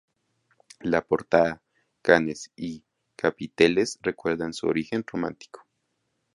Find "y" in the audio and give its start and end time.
2.55-2.83